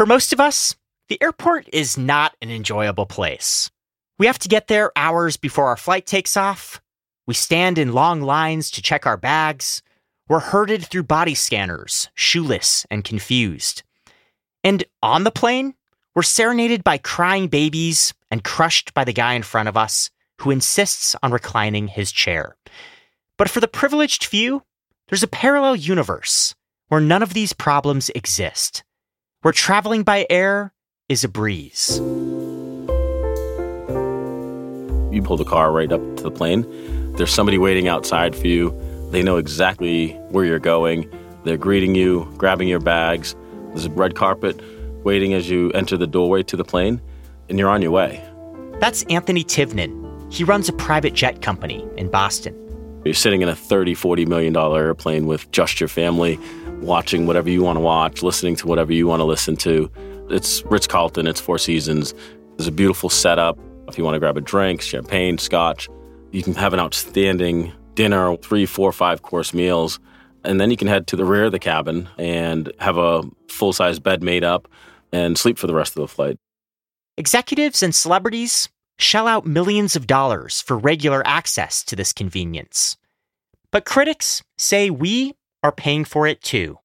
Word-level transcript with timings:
For 0.00 0.06
most 0.06 0.32
of 0.32 0.40
us, 0.40 0.76
the 1.10 1.22
airport 1.22 1.68
is 1.74 1.98
not 1.98 2.34
an 2.40 2.50
enjoyable 2.50 3.04
place. 3.04 3.70
We 4.18 4.24
have 4.28 4.38
to 4.38 4.48
get 4.48 4.66
there 4.66 4.92
hours 4.96 5.36
before 5.36 5.66
our 5.66 5.76
flight 5.76 6.06
takes 6.06 6.38
off. 6.38 6.80
We 7.26 7.34
stand 7.34 7.76
in 7.76 7.92
long 7.92 8.22
lines 8.22 8.70
to 8.70 8.80
check 8.80 9.04
our 9.04 9.18
bags. 9.18 9.82
We're 10.26 10.38
herded 10.38 10.86
through 10.86 11.02
body 11.02 11.34
scanners, 11.34 12.08
shoeless 12.14 12.86
and 12.90 13.04
confused. 13.04 13.82
And 14.64 14.84
on 15.02 15.24
the 15.24 15.30
plane, 15.30 15.74
we're 16.14 16.22
serenaded 16.22 16.82
by 16.82 16.96
crying 16.96 17.48
babies 17.48 18.14
and 18.30 18.42
crushed 18.42 18.94
by 18.94 19.04
the 19.04 19.12
guy 19.12 19.34
in 19.34 19.42
front 19.42 19.68
of 19.68 19.76
us 19.76 20.08
who 20.40 20.50
insists 20.50 21.14
on 21.22 21.30
reclining 21.30 21.88
his 21.88 22.10
chair. 22.10 22.56
But 23.36 23.50
for 23.50 23.60
the 23.60 23.68
privileged 23.68 24.24
few, 24.24 24.62
there's 25.08 25.22
a 25.22 25.28
parallel 25.28 25.76
universe 25.76 26.54
where 26.88 27.02
none 27.02 27.22
of 27.22 27.34
these 27.34 27.52
problems 27.52 28.08
exist, 28.14 28.82
where 29.42 29.52
traveling 29.52 30.02
by 30.02 30.26
air 30.28 30.72
is 31.08 31.24
a 31.24 31.28
breeze. 31.28 31.98
You 35.12 35.22
pull 35.24 35.36
the 35.36 35.46
car 35.46 35.72
right 35.72 35.90
up 35.90 36.00
to 36.18 36.22
the 36.22 36.30
plane. 36.30 36.66
There's 37.16 37.32
somebody 37.32 37.58
waiting 37.58 37.88
outside 37.88 38.36
for 38.36 38.46
you. 38.46 38.78
They 39.10 39.22
know 39.22 39.38
exactly 39.38 40.12
where 40.28 40.44
you're 40.44 40.58
going. 40.58 41.10
They're 41.44 41.56
greeting 41.56 41.94
you, 41.94 42.32
grabbing 42.36 42.68
your 42.68 42.80
bags. 42.80 43.34
There's 43.68 43.86
a 43.86 43.90
red 43.90 44.14
carpet 44.14 44.60
waiting 45.04 45.32
as 45.32 45.48
you 45.48 45.70
enter 45.72 45.96
the 45.96 46.06
doorway 46.06 46.42
to 46.44 46.56
the 46.56 46.64
plane, 46.64 47.00
and 47.48 47.58
you're 47.58 47.70
on 47.70 47.80
your 47.82 47.90
way. 47.90 48.22
That's 48.78 49.02
Anthony 49.04 49.42
Tivnan. 49.42 50.32
He 50.32 50.44
runs 50.44 50.68
a 50.68 50.72
private 50.74 51.14
jet 51.14 51.42
company 51.42 51.84
in 51.96 52.10
Boston. 52.10 52.54
You're 53.04 53.14
sitting 53.14 53.40
in 53.40 53.48
a 53.48 53.56
30, 53.56 53.94
40 53.94 54.26
million 54.26 54.52
dollar 54.52 54.84
airplane 54.84 55.26
with 55.26 55.50
just 55.50 55.80
your 55.80 55.88
family, 55.88 56.38
watching 56.80 57.26
whatever 57.26 57.50
you 57.50 57.62
want 57.62 57.76
to 57.76 57.80
watch, 57.80 58.22
listening 58.22 58.56
to 58.56 58.66
whatever 58.66 58.92
you 58.92 59.06
want 59.06 59.20
to 59.20 59.24
listen 59.24 59.56
to. 59.56 59.90
It's 60.30 60.64
Ritz 60.64 60.86
Carlton, 60.86 61.26
it's 61.26 61.40
Four 61.40 61.58
Seasons. 61.58 62.14
There's 62.56 62.68
a 62.68 62.72
beautiful 62.72 63.10
setup. 63.10 63.58
If 63.88 63.98
you 63.98 64.04
want 64.04 64.14
to 64.14 64.20
grab 64.20 64.36
a 64.36 64.40
drink, 64.40 64.80
champagne, 64.80 65.38
scotch, 65.38 65.88
you 66.30 66.42
can 66.42 66.54
have 66.54 66.72
an 66.72 66.80
outstanding 66.80 67.72
dinner, 67.94 68.36
three, 68.36 68.66
four, 68.66 68.92
five 68.92 69.22
course 69.22 69.52
meals. 69.52 69.98
And 70.44 70.60
then 70.60 70.70
you 70.70 70.76
can 70.76 70.88
head 70.88 71.06
to 71.08 71.16
the 71.16 71.24
rear 71.24 71.44
of 71.44 71.52
the 71.52 71.58
cabin 71.58 72.08
and 72.16 72.72
have 72.78 72.96
a 72.96 73.22
full 73.48 73.72
size 73.72 73.98
bed 73.98 74.22
made 74.22 74.44
up 74.44 74.68
and 75.12 75.36
sleep 75.36 75.58
for 75.58 75.66
the 75.66 75.74
rest 75.74 75.96
of 75.96 76.00
the 76.00 76.08
flight. 76.08 76.38
Executives 77.18 77.82
and 77.82 77.94
celebrities 77.94 78.68
shell 78.98 79.26
out 79.26 79.44
millions 79.44 79.96
of 79.96 80.06
dollars 80.06 80.60
for 80.60 80.78
regular 80.78 81.26
access 81.26 81.82
to 81.84 81.96
this 81.96 82.12
convenience. 82.12 82.96
But 83.70 83.84
critics 83.84 84.42
say 84.56 84.90
we 84.90 85.34
are 85.62 85.72
paying 85.72 86.04
for 86.04 86.26
it 86.26 86.40
too. 86.40 86.78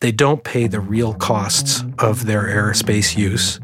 They 0.00 0.12
don't 0.12 0.44
pay 0.44 0.66
the 0.66 0.80
real 0.80 1.14
costs 1.14 1.82
of 1.98 2.26
their 2.26 2.42
airspace 2.42 3.16
use. 3.16 3.58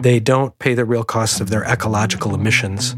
They 0.00 0.20
don't 0.20 0.56
pay 0.58 0.74
the 0.74 0.84
real 0.84 1.04
costs 1.04 1.40
of 1.40 1.50
their 1.50 1.64
ecological 1.64 2.34
emissions. 2.34 2.94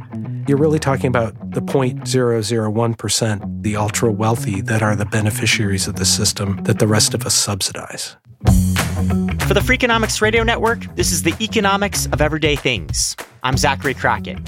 You're 0.46 0.58
really 0.58 0.78
talking 0.78 1.08
about 1.08 1.34
the 1.52 1.60
0.001%, 1.60 3.62
the 3.62 3.76
ultra 3.76 4.12
wealthy 4.12 4.60
that 4.62 4.82
are 4.82 4.94
the 4.94 5.06
beneficiaries 5.06 5.88
of 5.88 5.96
the 5.96 6.04
system 6.04 6.62
that 6.64 6.78
the 6.78 6.86
rest 6.86 7.14
of 7.14 7.26
us 7.26 7.34
subsidize. 7.34 8.16
For 8.44 9.54
the 9.54 9.60
Freakonomics 9.60 10.20
Radio 10.20 10.42
Network, 10.42 10.94
this 10.94 11.12
is 11.12 11.22
the 11.22 11.34
economics 11.40 12.06
of 12.06 12.20
everyday 12.20 12.56
things. 12.56 13.16
I'm 13.42 13.56
Zachary 13.56 13.94
Crockett. 13.94 14.38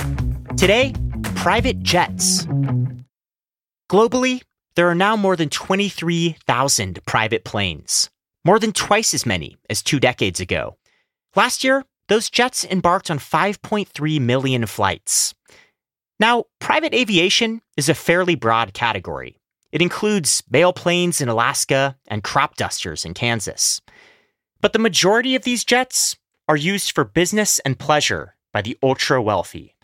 Today, 0.56 0.94
private 1.40 1.82
jets. 1.82 2.44
Globally, 3.90 4.42
there 4.76 4.90
are 4.90 4.94
now 4.94 5.16
more 5.16 5.36
than 5.36 5.48
23,000 5.48 6.98
private 7.06 7.44
planes, 7.44 8.10
more 8.44 8.58
than 8.58 8.72
twice 8.72 9.14
as 9.14 9.24
many 9.24 9.56
as 9.70 9.82
two 9.82 9.98
decades 9.98 10.38
ago. 10.38 10.76
Last 11.34 11.64
year, 11.64 11.86
those 12.08 12.28
jets 12.28 12.66
embarked 12.66 13.10
on 13.10 13.18
5.3 13.18 14.20
million 14.20 14.66
flights. 14.66 15.34
Now, 16.18 16.44
private 16.58 16.92
aviation 16.92 17.62
is 17.74 17.88
a 17.88 17.94
fairly 17.94 18.34
broad 18.34 18.74
category. 18.74 19.38
It 19.72 19.80
includes 19.80 20.42
mail 20.50 20.74
planes 20.74 21.22
in 21.22 21.30
Alaska 21.30 21.96
and 22.06 22.22
crop 22.22 22.56
dusters 22.56 23.06
in 23.06 23.14
Kansas. 23.14 23.80
But 24.60 24.74
the 24.74 24.78
majority 24.78 25.34
of 25.36 25.44
these 25.44 25.64
jets 25.64 26.18
are 26.48 26.56
used 26.56 26.92
for 26.94 27.04
business 27.04 27.60
and 27.60 27.78
pleasure 27.78 28.36
by 28.52 28.60
the 28.60 28.76
ultra 28.82 29.22
wealthy. 29.22 29.74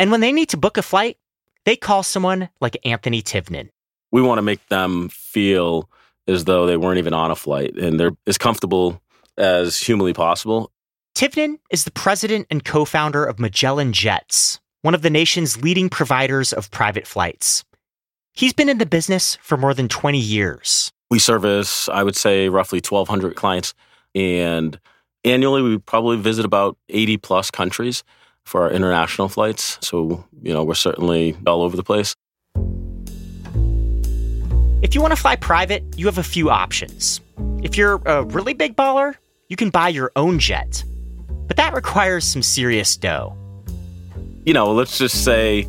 And 0.00 0.10
when 0.10 0.20
they 0.20 0.32
need 0.32 0.48
to 0.48 0.56
book 0.56 0.78
a 0.78 0.82
flight, 0.82 1.18
they 1.66 1.76
call 1.76 2.02
someone 2.02 2.48
like 2.62 2.74
Anthony 2.86 3.20
Tivnan. 3.20 3.68
We 4.10 4.22
want 4.22 4.38
to 4.38 4.42
make 4.42 4.66
them 4.68 5.10
feel 5.10 5.90
as 6.26 6.44
though 6.44 6.64
they 6.64 6.78
weren't 6.78 6.96
even 6.96 7.12
on 7.12 7.30
a 7.30 7.36
flight 7.36 7.76
and 7.76 8.00
they're 8.00 8.16
as 8.26 8.38
comfortable 8.38 9.02
as 9.36 9.76
humanly 9.76 10.14
possible. 10.14 10.72
Tivnan 11.14 11.58
is 11.70 11.84
the 11.84 11.90
president 11.90 12.46
and 12.50 12.64
co 12.64 12.86
founder 12.86 13.26
of 13.26 13.38
Magellan 13.38 13.92
Jets, 13.92 14.58
one 14.80 14.94
of 14.94 15.02
the 15.02 15.10
nation's 15.10 15.60
leading 15.60 15.90
providers 15.90 16.54
of 16.54 16.70
private 16.70 17.06
flights. 17.06 17.62
He's 18.32 18.54
been 18.54 18.70
in 18.70 18.78
the 18.78 18.86
business 18.86 19.36
for 19.42 19.58
more 19.58 19.74
than 19.74 19.86
20 19.86 20.18
years. 20.18 20.90
We 21.10 21.18
service, 21.18 21.90
I 21.90 22.04
would 22.04 22.16
say, 22.16 22.48
roughly 22.48 22.78
1,200 22.78 23.34
clients. 23.34 23.74
And 24.14 24.80
annually, 25.24 25.60
we 25.60 25.76
probably 25.76 26.16
visit 26.16 26.46
about 26.46 26.78
80 26.88 27.18
plus 27.18 27.50
countries 27.50 28.02
for 28.50 28.62
our 28.62 28.70
international 28.70 29.28
flights. 29.28 29.78
So, 29.80 30.24
you 30.42 30.52
know, 30.52 30.64
we're 30.64 30.74
certainly 30.74 31.36
all 31.46 31.62
over 31.62 31.76
the 31.76 31.84
place. 31.84 32.16
If 34.82 34.96
you 34.96 35.00
want 35.00 35.12
to 35.12 35.20
fly 35.20 35.36
private, 35.36 35.84
you 35.96 36.06
have 36.06 36.18
a 36.18 36.24
few 36.24 36.50
options. 36.50 37.20
If 37.62 37.76
you're 37.76 38.02
a 38.06 38.24
really 38.24 38.54
big 38.54 38.74
baller, 38.74 39.14
you 39.48 39.54
can 39.54 39.70
buy 39.70 39.88
your 39.88 40.10
own 40.16 40.40
jet. 40.40 40.82
But 41.46 41.58
that 41.58 41.74
requires 41.74 42.24
some 42.24 42.42
serious 42.42 42.96
dough. 42.96 43.36
You 44.44 44.52
know, 44.52 44.72
let's 44.72 44.98
just 44.98 45.22
say 45.22 45.68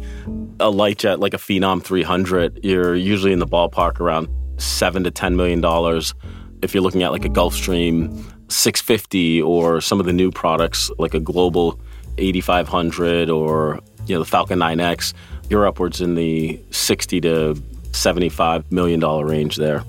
a 0.59 0.71
light 0.71 0.97
jet 0.97 1.19
like 1.19 1.35
a 1.35 1.37
Phenom 1.37 1.83
300, 1.83 2.61
you're 2.63 2.95
usually 2.95 3.31
in 3.31 3.37
the 3.39 3.47
ballpark 3.47 3.99
around 3.99 4.27
seven 4.57 5.03
to 5.03 5.11
ten 5.11 5.35
million 5.35 5.61
dollars. 5.61 6.15
If 6.63 6.73
you're 6.73 6.83
looking 6.83 7.03
at 7.03 7.11
like 7.11 7.25
a 7.25 7.29
Gulfstream 7.29 8.09
650 8.51 9.41
or 9.41 9.81
some 9.81 9.99
of 9.99 10.07
the 10.07 10.13
new 10.13 10.31
products 10.31 10.89
like 10.97 11.13
a 11.13 11.19
Global 11.19 11.79
8500 12.17 13.29
or 13.29 13.79
you 14.05 14.15
know 14.15 14.19
the 14.19 14.29
Falcon 14.29 14.59
9X, 14.59 15.13
you're 15.49 15.67
upwards 15.67 16.01
in 16.01 16.15
the 16.15 16.59
60 16.71 17.21
to 17.21 17.61
75 17.91 18.71
million 18.71 18.99
dollar 18.99 19.25
range 19.25 19.57
there. 19.57 19.83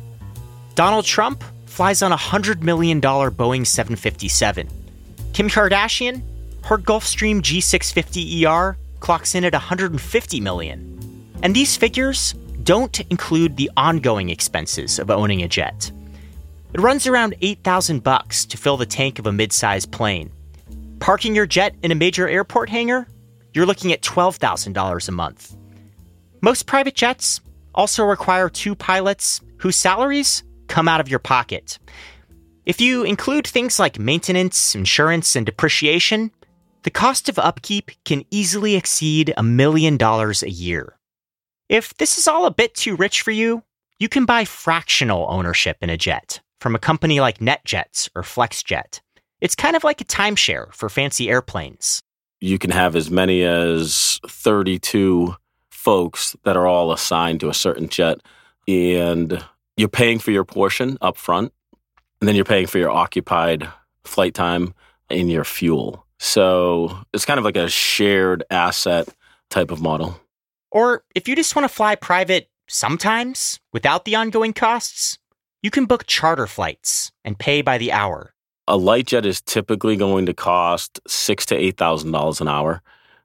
Donald 0.75 1.05
Trump 1.05 1.45
flies 1.67 2.03
on 2.03 2.13
a 2.13 2.17
$100 2.17 2.63
million 2.63 3.01
Boeing 3.01 3.67
757. 3.67 4.69
Kim 5.33 5.49
Kardashian, 5.49 6.23
her 6.65 6.79
Gulfstream 6.79 7.41
G650ER 7.41 8.77
clocks 9.01 9.35
in 9.35 9.45
at 9.45 9.53
150 9.53 10.41
million. 10.41 10.89
And 11.43 11.55
these 11.55 11.77
figures 11.77 12.35
don't 12.63 13.01
include 13.11 13.57
the 13.57 13.71
ongoing 13.77 14.29
expenses 14.29 14.99
of 14.99 15.11
owning 15.11 15.43
a 15.43 15.49
jet. 15.49 15.91
It 16.73 16.81
runs 16.81 17.07
around 17.07 17.35
8,000 17.41 18.03
bucks 18.03 18.47
to 18.47 18.57
fill 18.57 18.77
the 18.77 18.87
tank 18.87 19.19
of 19.19 19.27
a 19.27 19.33
mid-sized 19.33 19.91
plane. 19.91 20.31
Parking 21.03 21.35
your 21.35 21.47
jet 21.47 21.75
in 21.83 21.91
a 21.91 21.97
major 21.97 22.29
airport 22.29 22.69
hangar, 22.69 23.09
you're 23.55 23.67
looking 23.67 23.93
at 23.93 24.03
$12,000 24.03 25.09
a 25.09 25.11
month. 25.11 25.57
Most 26.41 26.67
private 26.67 26.95
jets 26.95 27.41
also 27.75 28.05
require 28.05 28.49
two 28.49 28.77
pilots 28.77 29.41
whose 29.57 29.75
salaries 29.75 30.45
come 30.69 30.87
out 30.87 31.01
of 31.01 31.09
your 31.09 31.19
pocket. 31.19 31.81
If 32.67 32.81
you 32.81 33.03
include 33.03 33.49
things 33.49 33.81
like 33.81 33.99
maintenance, 33.99 34.77
insurance, 34.77 35.35
and 35.35 35.45
depreciation, 35.45 36.31
the 36.85 36.91
cost 36.91 37.29
of 37.29 37.37
upkeep 37.37 37.91
can 38.05 38.25
easily 38.31 38.77
exceed 38.77 39.35
a 39.37 39.43
million 39.43 39.97
dollars 39.97 40.45
a 40.45 40.51
year. 40.51 40.97
If 41.69 41.95
this 41.95 42.17
is 42.17 42.29
all 42.29 42.47
a 42.47 42.55
bit 42.55 42.77
too 42.77 42.95
rich 42.95 43.23
for 43.23 43.33
you, 43.33 43.65
you 43.99 44.09
can 44.09 44.25
buy 44.25 44.45
fractional 44.45 45.27
ownership 45.29 45.79
in 45.83 45.91
a 45.91 45.97
jet 45.97 46.39
from 46.61 46.77
a 46.77 46.79
company 46.79 47.19
like 47.19 47.39
NetJets 47.41 48.09
or 48.15 48.23
FlexJet. 48.23 49.01
It's 49.43 49.57
kind 49.57 49.75
of 49.75 49.83
like 49.83 50.01
a 50.01 50.05
timeshare 50.05 50.73
for 50.73 50.89
fancy 50.89 51.29
airplanes. 51.29 52.01
You 52.41 52.61
can 52.61 52.71
have 52.71 52.95
as 52.95 53.11
many 53.11 53.43
as 53.43 54.21
32 54.25 55.35
folks 55.69 56.37
that 56.45 56.57
are 56.57 56.69
all 56.69 56.93
assigned 56.93 57.41
to 57.41 57.49
a 57.49 57.55
certain 57.55 57.89
jet, 57.89 58.19
and 58.69 59.45
you're 59.77 59.89
paying 59.89 60.21
for 60.21 60.31
your 60.31 60.45
portion 60.45 60.97
up 61.01 61.17
front, 61.17 61.53
and 62.21 62.29
then 62.29 62.37
you're 62.37 62.45
paying 62.45 62.69
for 62.69 62.79
your 62.79 62.91
occupied 62.91 63.69
flight 64.05 64.33
time 64.33 64.75
and 65.11 65.29
your 65.29 65.43
fuel. 65.43 66.07
So 66.21 66.97
it's 67.13 67.25
kind 67.25 67.39
of 67.39 67.45
like 67.45 67.57
a 67.57 67.69
shared 67.69 68.45
asset 68.49 69.09
type 69.51 69.73
of 69.73 69.83
model. 69.83 70.21
Or 70.71 71.03
if 71.17 71.27
you 71.27 71.35
just 71.35 71.57
want 71.57 71.65
to 71.65 71.75
fly 71.75 71.97
private 71.97 72.49
sometimes 72.69 73.59
without 73.73 74.05
the 74.05 74.15
ongoing 74.15 74.53
costs, 74.53 75.19
you 75.63 75.71
can 75.73 75.87
book 75.87 76.07
charter 76.07 76.47
flights 76.47 77.11
and 77.25 77.37
pay 77.37 77.61
by 77.61 77.77
the 77.77 77.91
hour. 77.91 78.35
A 78.69 78.77
light 78.77 79.07
jet 79.09 79.27
is 79.27 79.41
typically 79.41 79.97
going 79.97 80.27
to 80.27 80.35
cost 80.35 81.01
six 81.07 81.45
to 81.47 81.57
eight 81.57 81.77
thousand 81.77 82.13
dollars 82.13 82.41
an 82.41 82.49
hour. 82.49 82.81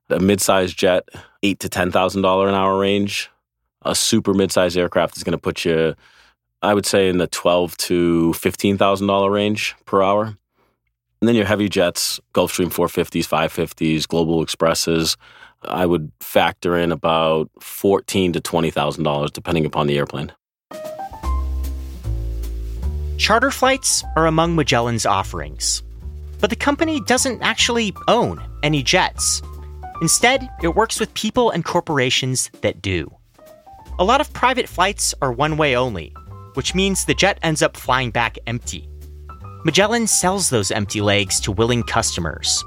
A 0.10 0.20
mid-sized 0.20 0.78
jet, 0.78 1.08
eight 1.44 1.60
to 1.60 1.70
ten 1.70 1.92
thousand 1.92 2.22
dollar 2.22 2.48
an 2.48 2.56
hour 2.56 2.80
range. 2.80 3.30
A 3.84 3.94
super 3.94 4.34
mid-sized 4.34 4.78
aircraft 4.78 5.16
is 5.16 5.24
going 5.24 5.34
to 5.34 5.38
put 5.38 5.64
you, 5.64 5.96
I 6.62 6.74
would 6.74 6.86
say, 6.86 7.08
in 7.08 7.20
the 7.20 7.28
twelve 7.28 7.78
to 7.78 8.34
fifteen 8.34 8.78
thousand 8.78 9.08
dollar 9.08 9.30
range 9.30 9.76
per 9.86 10.02
hour. 10.02 10.26
And 11.22 11.28
then 11.28 11.36
your 11.36 11.46
heavy 11.46 11.68
jets, 11.68 12.20
Gulfstream 12.36 12.72
450s, 12.72 13.28
550s, 13.28 14.08
Global 14.08 14.44
Expresses, 14.44 15.18
I 15.64 15.88
would 15.88 16.12
factor 16.20 16.78
in 16.78 16.92
about 16.92 17.50
fourteen 17.60 18.34
to 18.34 18.42
twenty 18.42 18.72
thousand 18.72 19.04
dollars, 19.04 19.32
depending 19.32 19.66
upon 19.66 19.88
the 19.88 19.98
airplane. 19.98 20.32
Charter 23.18 23.50
flights 23.50 24.04
are 24.16 24.28
among 24.28 24.56
Magellan's 24.56 25.06
offerings. 25.06 25.82
But 26.40 26.52
the 26.52 26.56
company 26.56 27.02
doesn't 27.02 27.42
actually 27.42 27.94
own 28.08 28.40
any 28.62 28.84
jets. 28.84 29.42
Instead, 30.02 30.48
it 30.62 30.76
works 30.76 31.00
with 31.00 31.14
people 31.16 31.50
and 31.50 31.66
corporations 31.66 32.52
that 32.62 32.82
do. 32.82 33.12
A 33.98 34.04
lot 34.04 34.22
of 34.22 34.32
private 34.34 34.70
flights 34.70 35.16
are 35.20 35.32
one 35.32 35.58
way 35.58 35.76
only, 35.76 36.14
which 36.54 36.76
means 36.76 37.06
the 37.06 37.16
jet 37.16 37.40
ends 37.42 37.64
up 37.64 37.76
flying 37.76 38.12
back 38.12 38.38
empty. 38.46 38.88
Magellan 39.66 40.06
sells 40.06 40.52
those 40.52 40.70
empty 40.70 41.02
legs 41.02 41.40
to 41.42 41.52
willing 41.52 41.82
customers. 41.82 42.64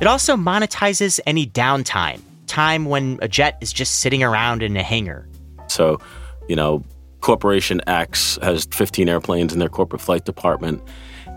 It 0.00 0.06
also 0.06 0.34
monetizes 0.34 1.20
any 1.26 1.46
downtime, 1.46 2.22
time 2.46 2.86
when 2.86 3.18
a 3.20 3.28
jet 3.28 3.58
is 3.60 3.70
just 3.70 4.00
sitting 4.00 4.22
around 4.22 4.62
in 4.62 4.78
a 4.78 4.82
hangar. 4.82 5.28
So, 5.68 6.00
you 6.48 6.56
know, 6.56 6.82
Corporation 7.20 7.80
X 7.86 8.38
has 8.42 8.66
15 8.66 9.08
airplanes 9.08 9.52
in 9.52 9.58
their 9.58 9.68
corporate 9.68 10.00
flight 10.00 10.24
department, 10.24 10.82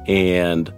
and 0.07 0.73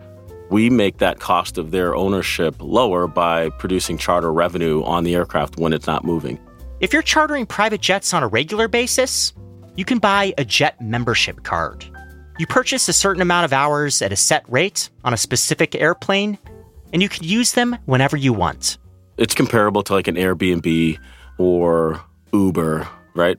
we 0.50 0.70
make 0.70 0.98
that 0.98 1.20
cost 1.20 1.58
of 1.58 1.72
their 1.72 1.96
ownership 1.96 2.56
lower 2.60 3.08
by 3.08 3.50
producing 3.52 3.98
charter 3.98 4.32
revenue 4.32 4.84
on 4.84 5.04
the 5.04 5.16
aircraft 5.16 5.58
when 5.58 5.74
it's 5.74 5.88
not 5.88 6.04
moving. 6.04 6.40
If 6.80 6.94
you're 6.94 7.02
chartering 7.02 7.46
private 7.46 7.82
jets 7.82 8.14
on 8.14 8.24
a 8.24 8.28
regular 8.28 8.68
basis, 8.68 9.34
you 9.76 9.86
can 9.86 10.00
buy 10.00 10.34
a 10.38 10.46
jet 10.46 10.80
membership 10.82 11.44
card. 11.44 11.86
You 12.38 12.48
purchase 12.48 12.90
a 12.90 12.94
certain 12.94 13.22
amount 13.22 13.46
of 13.46 13.54
hours 13.54 14.02
at 14.02 14.12
a 14.12 14.16
set 14.16 14.44
rate 14.50 14.90
on 15.04 15.14
a 15.14 15.18
specific 15.18 15.74
airplane, 15.76 16.38
and 16.94 17.02
you 17.02 17.10
can 17.10 17.24
use 17.24 17.54
them 17.54 17.78
whenever 17.86 18.18
you 18.18 18.34
want. 18.34 18.78
It's 19.18 19.34
comparable 19.34 19.84
to 19.84 19.94
like 19.94 20.08
an 20.08 20.16
Airbnb 20.16 20.98
or 21.38 22.02
Uber, 22.34 22.88
right? 23.14 23.38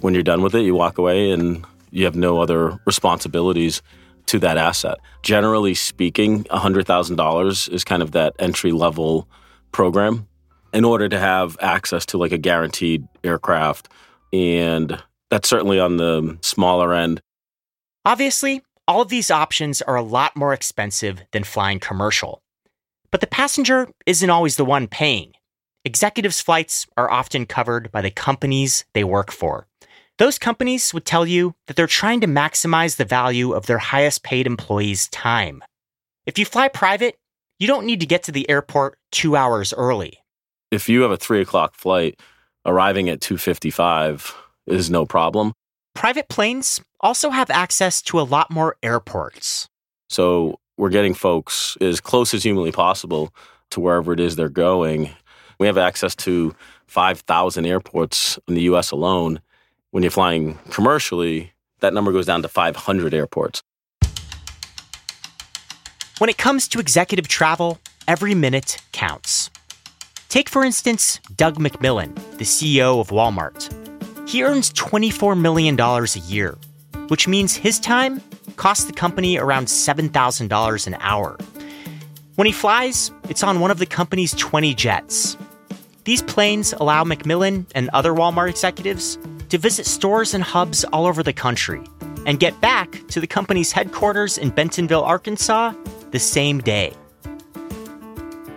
When 0.00 0.14
you're 0.14 0.22
done 0.22 0.42
with 0.42 0.54
it, 0.54 0.62
you 0.62 0.74
walk 0.74 0.98
away 0.98 1.30
and 1.30 1.64
you 1.90 2.04
have 2.04 2.16
no 2.16 2.40
other 2.40 2.78
responsibilities 2.84 3.82
to 4.26 4.38
that 4.40 4.58
asset. 4.58 4.98
Generally 5.22 5.74
speaking, 5.74 6.44
$100,000 6.44 7.72
is 7.72 7.84
kind 7.84 8.02
of 8.02 8.12
that 8.12 8.34
entry 8.38 8.72
level 8.72 9.28
program 9.72 10.28
in 10.72 10.84
order 10.84 11.08
to 11.08 11.18
have 11.18 11.56
access 11.60 12.04
to 12.06 12.18
like 12.18 12.32
a 12.32 12.38
guaranteed 12.38 13.06
aircraft. 13.24 13.88
And 14.32 15.02
that's 15.30 15.48
certainly 15.48 15.80
on 15.80 15.96
the 15.96 16.38
smaller 16.42 16.92
end. 16.92 17.20
Obviously, 18.04 18.62
all 18.86 19.00
of 19.00 19.08
these 19.08 19.30
options 19.30 19.82
are 19.82 19.96
a 19.96 20.02
lot 20.02 20.36
more 20.36 20.52
expensive 20.52 21.22
than 21.32 21.44
flying 21.44 21.80
commercial. 21.80 22.42
But 23.10 23.20
the 23.20 23.26
passenger 23.26 23.88
isn't 24.04 24.30
always 24.30 24.56
the 24.56 24.64
one 24.64 24.86
paying. 24.86 25.32
Executives' 25.84 26.40
flights 26.40 26.86
are 26.96 27.10
often 27.10 27.46
covered 27.46 27.90
by 27.90 28.02
the 28.02 28.10
companies 28.10 28.84
they 28.92 29.04
work 29.04 29.32
for. 29.32 29.66
Those 30.18 30.38
companies 30.38 30.94
would 30.94 31.04
tell 31.04 31.26
you 31.26 31.54
that 31.66 31.76
they're 31.76 31.86
trying 31.86 32.20
to 32.22 32.26
maximize 32.26 32.96
the 32.96 33.04
value 33.04 33.52
of 33.52 33.66
their 33.66 33.78
highest 33.78 34.22
paid 34.22 34.46
employees' 34.46 35.08
time. 35.08 35.62
If 36.24 36.38
you 36.38 36.46
fly 36.46 36.68
private, 36.68 37.18
you 37.58 37.66
don't 37.66 37.84
need 37.84 38.00
to 38.00 38.06
get 38.06 38.22
to 38.24 38.32
the 38.32 38.48
airport 38.48 38.98
two 39.12 39.36
hours 39.36 39.74
early. 39.74 40.18
If 40.70 40.88
you 40.88 41.02
have 41.02 41.10
a 41.10 41.18
three 41.18 41.42
o'clock 41.42 41.74
flight, 41.74 42.18
arriving 42.64 43.10
at 43.10 43.20
255 43.20 44.34
is 44.66 44.90
no 44.90 45.04
problem. 45.04 45.52
Private 45.94 46.28
planes 46.28 46.80
also 47.00 47.28
have 47.30 47.50
access 47.50 48.00
to 48.02 48.18
a 48.18 48.22
lot 48.22 48.50
more 48.50 48.76
airports. 48.82 49.68
So 50.08 50.58
we're 50.78 50.90
getting 50.90 51.14
folks 51.14 51.76
as 51.80 52.00
close 52.00 52.32
as 52.32 52.42
humanly 52.42 52.72
possible 52.72 53.34
to 53.70 53.80
wherever 53.80 54.14
it 54.14 54.20
is 54.20 54.36
they're 54.36 54.48
going. 54.48 55.10
We 55.58 55.66
have 55.66 55.78
access 55.78 56.14
to 56.16 56.54
5,000 56.86 57.66
airports 57.66 58.38
in 58.48 58.54
the 58.54 58.62
US 58.62 58.90
alone. 58.90 59.40
When 59.96 60.02
you're 60.02 60.10
flying 60.10 60.58
commercially, 60.68 61.54
that 61.80 61.94
number 61.94 62.12
goes 62.12 62.26
down 62.26 62.42
to 62.42 62.48
500 62.48 63.14
airports. 63.14 63.62
When 66.18 66.28
it 66.28 66.36
comes 66.36 66.68
to 66.68 66.80
executive 66.80 67.28
travel, 67.28 67.78
every 68.06 68.34
minute 68.34 68.76
counts. 68.92 69.48
Take, 70.28 70.50
for 70.50 70.66
instance, 70.66 71.18
Doug 71.34 71.56
McMillon, 71.58 72.14
the 72.36 72.44
CEO 72.44 73.00
of 73.00 73.08
Walmart. 73.08 73.72
He 74.28 74.44
earns 74.44 74.70
$24 74.74 75.40
million 75.40 75.80
a 75.80 76.04
year, 76.30 76.58
which 77.08 77.26
means 77.26 77.56
his 77.56 77.80
time 77.80 78.20
costs 78.56 78.84
the 78.84 78.92
company 78.92 79.38
around 79.38 79.64
$7,000 79.64 80.86
an 80.86 80.94
hour. 81.00 81.38
When 82.34 82.44
he 82.44 82.52
flies, 82.52 83.12
it's 83.30 83.42
on 83.42 83.60
one 83.60 83.70
of 83.70 83.78
the 83.78 83.86
company's 83.86 84.34
20 84.34 84.74
jets. 84.74 85.38
These 86.04 86.20
planes 86.20 86.74
allow 86.74 87.02
McMillon 87.02 87.64
and 87.74 87.88
other 87.94 88.12
Walmart 88.12 88.50
executives 88.50 89.16
to 89.50 89.58
visit 89.58 89.86
stores 89.86 90.34
and 90.34 90.42
hubs 90.42 90.84
all 90.84 91.06
over 91.06 91.22
the 91.22 91.32
country 91.32 91.82
and 92.26 92.40
get 92.40 92.60
back 92.60 93.00
to 93.08 93.20
the 93.20 93.26
company's 93.26 93.72
headquarters 93.72 94.38
in 94.38 94.50
Bentonville, 94.50 95.04
Arkansas 95.04 95.72
the 96.10 96.18
same 96.18 96.60
day. 96.60 96.92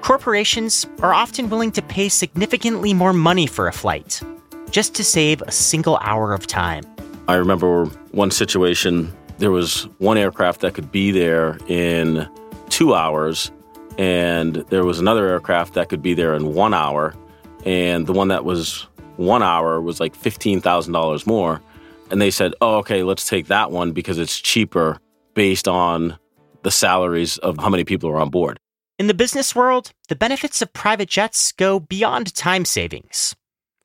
Corporations 0.02 0.88
are 1.02 1.14
often 1.14 1.50
willing 1.50 1.72
to 1.74 1.82
pay 1.82 2.10
significantly 2.10 2.94
more 2.94 3.14
money 3.14 3.46
for 3.46 3.68
a 3.68 3.74
flight 3.74 4.22
just 4.72 4.96
to 4.96 5.04
save 5.04 5.42
a 5.44 5.52
single 5.52 5.98
hour 5.98 6.34
of 6.34 6.48
time. 6.48 6.84
I 7.28 7.36
remember 7.36 7.86
one 8.12 8.32
situation, 8.32 9.14
there 9.38 9.52
was 9.52 9.84
one 10.00 10.18
aircraft 10.18 10.62
that 10.62 10.74
could 10.74 10.92
be 10.92 11.12
there 11.12 11.58
in 11.68 12.28
two 12.70 12.96
hours, 12.96 13.52
and 13.98 14.56
there 14.70 14.84
was 14.84 15.00
another 15.00 15.28
aircraft 15.28 15.74
that 15.76 15.90
could 15.90 16.02
be 16.02 16.14
there 16.14 16.34
in 16.34 16.54
one 16.54 16.74
hour. 16.74 17.14
And 17.66 18.08
the 18.08 18.14
one 18.14 18.30
that 18.30 18.46
was 18.46 18.88
one 19.20 19.44
hour 19.44 19.82
was 19.82 20.00
like 20.00 20.16
$15,000 20.16 21.28
more. 21.28 21.62
And 22.10 22.22
they 22.22 22.32
said, 22.32 22.54
oh, 22.62 22.78
okay, 22.78 23.04
let's 23.04 23.28
take 23.28 23.48
that 23.48 23.70
one 23.70 23.92
because 23.92 24.18
it's 24.18 24.40
cheaper 24.40 24.98
based 25.36 25.68
on 25.68 26.18
the 26.64 26.72
salaries 26.72 27.38
of 27.40 27.58
how 27.58 27.70
many 27.70 27.84
people 27.84 28.10
are 28.10 28.20
on 28.20 28.30
board. 28.30 28.58
In 28.98 29.08
the 29.08 29.14
business 29.14 29.54
world, 29.54 29.92
the 30.08 30.16
benefits 30.16 30.62
of 30.62 30.74
private 30.74 31.10
jets 31.10 31.52
go 31.52 31.80
beyond 31.80 32.34
time 32.34 32.66
savings. 32.66 33.36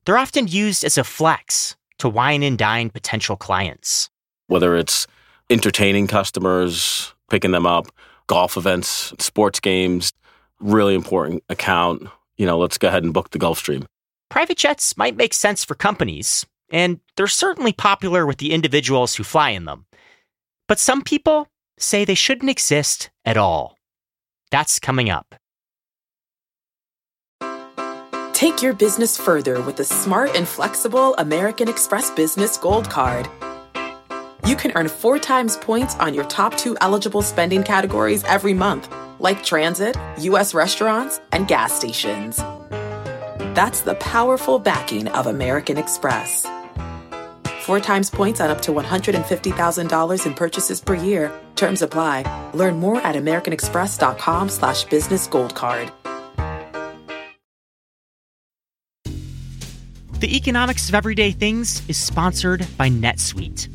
They're 0.04 0.18
often 0.18 0.48
used 0.48 0.84
as 0.84 0.98
a 0.98 1.04
flex 1.04 1.76
to 1.98 2.08
wine 2.08 2.42
and 2.42 2.56
dine 2.56 2.90
potential 2.90 3.36
clients. 3.36 4.10
Whether 4.46 4.76
it's 4.76 5.06
entertaining 5.50 6.06
customers, 6.06 7.12
picking 7.28 7.50
them 7.50 7.66
up, 7.66 7.86
golf 8.26 8.56
events, 8.56 9.12
sports 9.18 9.60
games, 9.60 10.12
really 10.60 10.94
important 10.94 11.42
account. 11.48 12.08
You 12.36 12.46
know, 12.46 12.58
let's 12.58 12.78
go 12.78 12.88
ahead 12.88 13.04
and 13.04 13.12
book 13.12 13.30
the 13.30 13.38
Gulfstream. 13.38 13.86
Private 14.34 14.58
jets 14.58 14.96
might 14.96 15.16
make 15.16 15.32
sense 15.32 15.64
for 15.64 15.76
companies, 15.76 16.44
and 16.72 16.98
they're 17.16 17.28
certainly 17.28 17.72
popular 17.72 18.26
with 18.26 18.38
the 18.38 18.52
individuals 18.52 19.14
who 19.14 19.22
fly 19.22 19.50
in 19.50 19.64
them. 19.64 19.86
But 20.66 20.80
some 20.80 21.02
people 21.02 21.46
say 21.78 22.04
they 22.04 22.16
shouldn't 22.16 22.50
exist 22.50 23.10
at 23.24 23.36
all. 23.36 23.78
That's 24.50 24.80
coming 24.80 25.08
up. 25.08 25.36
Take 28.32 28.60
your 28.60 28.72
business 28.72 29.16
further 29.16 29.62
with 29.62 29.76
the 29.76 29.84
smart 29.84 30.34
and 30.34 30.48
flexible 30.48 31.14
American 31.14 31.68
Express 31.68 32.10
Business 32.10 32.56
Gold 32.56 32.90
Card. 32.90 33.28
You 34.48 34.56
can 34.56 34.72
earn 34.74 34.88
four 34.88 35.20
times 35.20 35.56
points 35.58 35.94
on 36.00 36.12
your 36.12 36.24
top 36.24 36.56
two 36.56 36.76
eligible 36.80 37.22
spending 37.22 37.62
categories 37.62 38.24
every 38.24 38.52
month, 38.52 38.92
like 39.20 39.44
transit, 39.44 39.96
U.S. 40.22 40.54
restaurants, 40.54 41.20
and 41.30 41.46
gas 41.46 41.72
stations. 41.72 42.40
That's 43.54 43.82
the 43.82 43.94
powerful 43.94 44.58
backing 44.58 45.06
of 45.06 45.28
American 45.28 45.78
Express. 45.78 46.44
Four 47.60 47.78
times 47.78 48.10
points 48.10 48.40
on 48.40 48.50
up 48.50 48.60
to 48.62 48.72
$150,000 48.72 50.26
in 50.26 50.34
purchases 50.34 50.80
per 50.80 50.94
year. 50.94 51.30
Terms 51.54 51.80
apply. 51.80 52.50
Learn 52.52 52.80
more 52.80 53.00
at 53.00 53.14
americanexpress.com 53.14 54.48
slash 54.48 54.82
business 54.84 55.28
gold 55.28 55.54
card. 55.54 55.92
The 60.18 60.36
Economics 60.36 60.88
of 60.88 60.96
Everyday 60.96 61.30
Things 61.30 61.88
is 61.88 61.96
sponsored 61.96 62.66
by 62.76 62.88
NetSuite. 62.88 63.68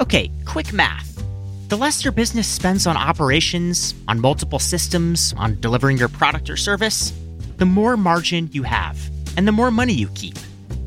Okay, 0.00 0.30
quick 0.46 0.72
math. 0.72 1.22
The 1.68 1.76
less 1.76 2.04
your 2.04 2.12
business 2.12 2.48
spends 2.48 2.86
on 2.86 2.96
operations, 2.96 3.94
on 4.08 4.18
multiple 4.18 4.58
systems, 4.58 5.34
on 5.36 5.60
delivering 5.60 5.98
your 5.98 6.08
product 6.08 6.48
or 6.48 6.56
service, 6.56 7.12
the 7.60 7.66
more 7.66 7.94
margin 7.94 8.48
you 8.52 8.62
have, 8.62 8.98
and 9.36 9.46
the 9.46 9.52
more 9.52 9.70
money 9.70 9.92
you 9.92 10.08
keep. 10.14 10.36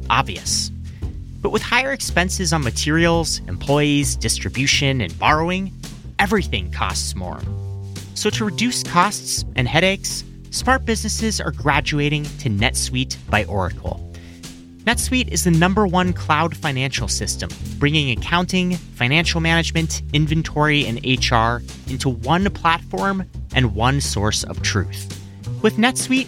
Obvious. 0.09 0.69
But 1.41 1.51
with 1.51 1.61
higher 1.61 1.91
expenses 1.91 2.53
on 2.53 2.63
materials, 2.63 3.41
employees, 3.47 4.15
distribution, 4.15 5.01
and 5.01 5.17
borrowing, 5.19 5.73
everything 6.19 6.71
costs 6.71 7.15
more. 7.15 7.39
So 8.15 8.29
to 8.29 8.45
reduce 8.45 8.83
costs 8.83 9.43
and 9.55 9.67
headaches, 9.67 10.23
smart 10.51 10.85
businesses 10.85 11.41
are 11.41 11.51
graduating 11.51 12.23
to 12.23 12.49
NetSuite 12.49 13.17
by 13.29 13.43
Oracle. 13.45 13.99
NetSuite 14.85 15.29
is 15.29 15.45
the 15.45 15.51
number 15.51 15.87
one 15.87 16.11
cloud 16.13 16.55
financial 16.57 17.07
system, 17.07 17.49
bringing 17.79 18.17
accounting, 18.17 18.75
financial 18.75 19.39
management, 19.39 20.01
inventory, 20.13 20.85
and 20.85 20.99
HR 21.05 21.63
into 21.89 22.09
one 22.09 22.49
platform 22.51 23.25
and 23.55 23.75
one 23.75 24.01
source 24.01 24.43
of 24.43 24.61
truth. 24.61 25.21
With 25.61 25.77
NetSuite, 25.77 26.27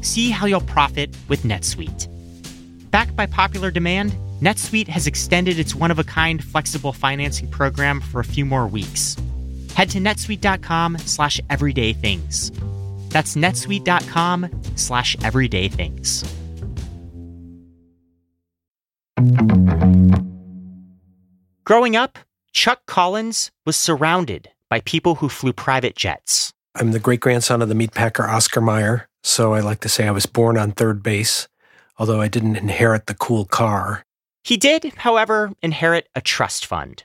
See 0.00 0.30
how 0.30 0.46
you'll 0.46 0.60
profit 0.60 1.16
with 1.28 1.42
NetSuite. 1.42 2.08
Backed 2.90 3.16
by 3.16 3.26
popular 3.26 3.70
demand, 3.70 4.12
NetSuite 4.40 4.88
has 4.88 5.06
extended 5.06 5.58
its 5.58 5.74
one 5.74 5.90
of 5.90 5.98
a 5.98 6.04
kind 6.04 6.42
flexible 6.42 6.92
financing 6.92 7.48
program 7.50 8.00
for 8.00 8.20
a 8.20 8.24
few 8.24 8.44
more 8.44 8.66
weeks. 8.66 9.16
Head 9.74 9.90
to 9.90 9.98
netsuite.com 9.98 10.98
slash 10.98 11.40
everyday 11.50 11.92
things. 11.92 12.50
That's 13.10 13.36
netsuite.com 13.36 14.48
slash 14.76 15.16
everyday 15.22 15.68
things. 15.68 16.24
Growing 21.64 21.96
up, 21.96 22.18
Chuck 22.52 22.86
Collins 22.86 23.50
was 23.66 23.76
surrounded 23.76 24.50
by 24.70 24.80
people 24.80 25.16
who 25.16 25.28
flew 25.28 25.52
private 25.52 25.96
jets. 25.96 26.52
I'm 26.74 26.92
the 26.92 27.00
great 27.00 27.20
grandson 27.20 27.60
of 27.60 27.68
the 27.68 27.74
meatpacker 27.74 28.28
Oscar 28.28 28.60
Mayer, 28.60 29.07
so 29.22 29.54
I 29.54 29.60
like 29.60 29.80
to 29.80 29.88
say 29.88 30.06
I 30.06 30.12
was 30.12 30.26
born 30.26 30.56
on 30.56 30.72
third 30.72 31.02
base, 31.02 31.48
although 31.98 32.20
I 32.20 32.28
didn't 32.28 32.56
inherit 32.56 33.06
the 33.06 33.14
cool 33.14 33.44
car. 33.44 34.04
He 34.44 34.56
did, 34.56 34.84
however, 34.98 35.52
inherit 35.62 36.08
a 36.14 36.20
trust 36.20 36.64
fund. 36.64 37.04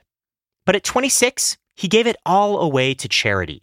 But 0.64 0.76
at 0.76 0.84
26, 0.84 1.58
he 1.76 1.88
gave 1.88 2.06
it 2.06 2.16
all 2.24 2.60
away 2.60 2.94
to 2.94 3.08
charity. 3.08 3.62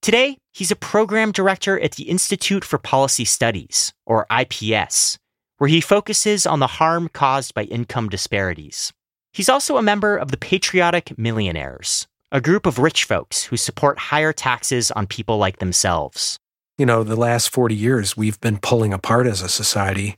Today, 0.00 0.38
he's 0.52 0.70
a 0.70 0.76
program 0.76 1.30
director 1.30 1.78
at 1.78 1.92
the 1.92 2.04
Institute 2.04 2.64
for 2.64 2.78
Policy 2.78 3.24
Studies, 3.24 3.92
or 4.06 4.26
IPS, 4.36 5.18
where 5.58 5.68
he 5.68 5.80
focuses 5.80 6.46
on 6.46 6.58
the 6.58 6.66
harm 6.66 7.08
caused 7.08 7.54
by 7.54 7.64
income 7.64 8.08
disparities. 8.08 8.92
He's 9.32 9.48
also 9.48 9.76
a 9.76 9.82
member 9.82 10.16
of 10.16 10.30
the 10.30 10.36
Patriotic 10.36 11.16
Millionaires, 11.16 12.06
a 12.32 12.40
group 12.40 12.66
of 12.66 12.78
rich 12.78 13.04
folks 13.04 13.44
who 13.44 13.56
support 13.56 13.98
higher 13.98 14.32
taxes 14.32 14.90
on 14.90 15.06
people 15.06 15.38
like 15.38 15.58
themselves. 15.58 16.38
You 16.78 16.86
know, 16.86 17.04
the 17.04 17.16
last 17.16 17.50
40 17.50 17.74
years, 17.74 18.16
we've 18.16 18.40
been 18.40 18.58
pulling 18.58 18.92
apart 18.92 19.26
as 19.26 19.42
a 19.42 19.48
society. 19.48 20.16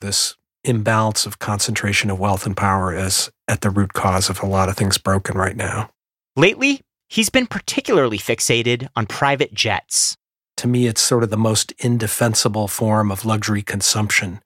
This 0.00 0.36
imbalance 0.64 1.26
of 1.26 1.38
concentration 1.38 2.10
of 2.10 2.18
wealth 2.18 2.46
and 2.46 2.56
power 2.56 2.94
is 2.94 3.30
at 3.46 3.60
the 3.60 3.70
root 3.70 3.92
cause 3.92 4.30
of 4.30 4.42
a 4.42 4.46
lot 4.46 4.68
of 4.68 4.76
things 4.76 4.96
broken 4.96 5.36
right 5.36 5.56
now. 5.56 5.90
Lately, 6.34 6.80
he's 7.08 7.28
been 7.28 7.46
particularly 7.46 8.18
fixated 8.18 8.88
on 8.96 9.06
private 9.06 9.52
jets. 9.52 10.16
To 10.58 10.68
me, 10.68 10.86
it's 10.86 11.02
sort 11.02 11.24
of 11.24 11.30
the 11.30 11.36
most 11.36 11.72
indefensible 11.78 12.68
form 12.68 13.10
of 13.10 13.24
luxury 13.24 13.62
consumption 13.62 14.40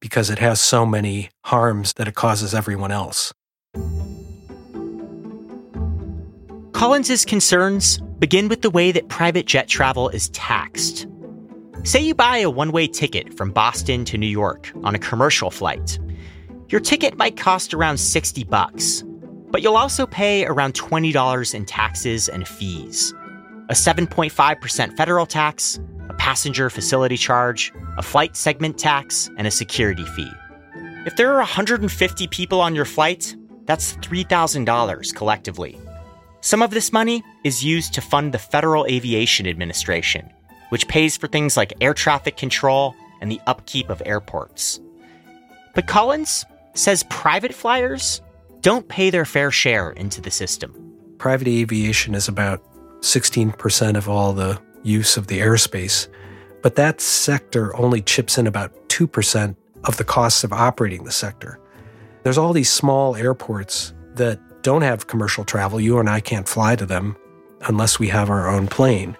because 0.00 0.28
it 0.28 0.40
has 0.40 0.60
so 0.60 0.84
many 0.84 1.30
harms 1.44 1.94
that 1.94 2.08
it 2.08 2.14
causes 2.14 2.54
everyone 2.54 2.92
else. 2.92 3.32
Collins's 6.72 7.24
concerns 7.24 8.00
begin 8.22 8.46
with 8.46 8.62
the 8.62 8.70
way 8.70 8.92
that 8.92 9.08
private 9.08 9.46
jet 9.46 9.66
travel 9.66 10.08
is 10.08 10.28
taxed. 10.28 11.08
Say 11.82 12.00
you 12.00 12.14
buy 12.14 12.36
a 12.36 12.48
one-way 12.48 12.86
ticket 12.86 13.36
from 13.36 13.50
Boston 13.50 14.04
to 14.04 14.16
New 14.16 14.28
York 14.28 14.70
on 14.84 14.94
a 14.94 15.00
commercial 15.00 15.50
flight. 15.50 15.98
Your 16.68 16.80
ticket 16.80 17.16
might 17.16 17.36
cost 17.36 17.74
around 17.74 17.98
60 17.98 18.44
bucks, 18.44 19.02
but 19.50 19.60
you'll 19.60 19.76
also 19.76 20.06
pay 20.06 20.46
around 20.46 20.74
$20 20.74 21.52
in 21.52 21.64
taxes 21.64 22.28
and 22.28 22.46
fees. 22.46 23.12
A 23.68 23.74
7.5% 23.74 24.96
federal 24.96 25.26
tax, 25.26 25.80
a 26.08 26.14
passenger 26.14 26.70
facility 26.70 27.16
charge, 27.16 27.72
a 27.98 28.02
flight 28.02 28.36
segment 28.36 28.78
tax, 28.78 29.28
and 29.36 29.48
a 29.48 29.50
security 29.50 30.06
fee. 30.14 30.30
If 31.06 31.16
there 31.16 31.32
are 31.32 31.38
150 31.38 32.28
people 32.28 32.60
on 32.60 32.76
your 32.76 32.84
flight, 32.84 33.34
that's 33.64 33.96
$3,000 33.96 35.12
collectively. 35.12 35.76
Some 36.44 36.60
of 36.60 36.72
this 36.72 36.92
money 36.92 37.22
is 37.44 37.64
used 37.64 37.94
to 37.94 38.00
fund 38.00 38.34
the 38.34 38.38
Federal 38.38 38.84
Aviation 38.86 39.46
Administration, 39.46 40.28
which 40.70 40.88
pays 40.88 41.16
for 41.16 41.28
things 41.28 41.56
like 41.56 41.72
air 41.80 41.94
traffic 41.94 42.36
control 42.36 42.96
and 43.20 43.30
the 43.30 43.40
upkeep 43.46 43.88
of 43.88 44.02
airports. 44.04 44.80
But 45.76 45.86
Collins 45.86 46.44
says 46.74 47.04
private 47.04 47.54
flyers 47.54 48.20
don't 48.60 48.88
pay 48.88 49.08
their 49.08 49.24
fair 49.24 49.52
share 49.52 49.92
into 49.92 50.20
the 50.20 50.32
system. 50.32 50.74
Private 51.16 51.46
aviation 51.46 52.12
is 52.12 52.26
about 52.26 52.60
16% 53.02 53.96
of 53.96 54.08
all 54.08 54.32
the 54.32 54.60
use 54.82 55.16
of 55.16 55.28
the 55.28 55.38
airspace, 55.38 56.08
but 56.60 56.74
that 56.74 57.00
sector 57.00 57.74
only 57.76 58.02
chips 58.02 58.36
in 58.36 58.48
about 58.48 58.72
2% 58.88 59.54
of 59.84 59.96
the 59.96 60.04
costs 60.04 60.42
of 60.42 60.52
operating 60.52 61.04
the 61.04 61.12
sector. 61.12 61.60
There's 62.24 62.38
all 62.38 62.52
these 62.52 62.70
small 62.70 63.14
airports 63.14 63.94
that 64.14 64.40
don't 64.62 64.82
have 64.82 65.06
commercial 65.06 65.44
travel. 65.44 65.80
You 65.80 65.98
and 65.98 66.08
I 66.08 66.20
can't 66.20 66.48
fly 66.48 66.76
to 66.76 66.86
them 66.86 67.16
unless 67.62 67.98
we 67.98 68.08
have 68.08 68.30
our 68.30 68.48
own 68.48 68.66
plane. 68.66 69.16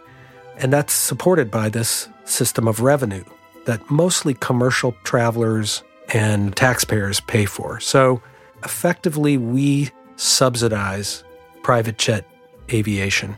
And 0.57 0.73
that's 0.73 0.93
supported 0.93 1.51
by 1.51 1.69
this 1.69 2.09
system 2.25 2.69
of 2.69 2.81
revenue 2.81 3.25
that 3.65 3.91
mostly 3.91 4.35
commercial 4.35 4.95
travelers 5.05 5.83
and 6.13 6.55
taxpayers 6.57 7.21
pay 7.21 7.45
for. 7.45 7.81
So 7.81 8.23
effectively, 8.65 9.37
we 9.37 9.91
subsidize 10.17 11.25
private 11.63 11.99
jet 11.99 12.29
aviation. 12.73 13.37